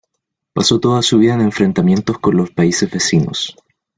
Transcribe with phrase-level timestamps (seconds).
[0.53, 3.55] Pasó toda su vida en enfrentamientos con los países vecinos.